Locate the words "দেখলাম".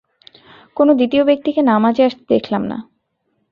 2.29-2.63